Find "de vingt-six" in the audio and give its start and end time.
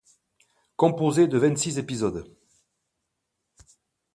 1.27-1.77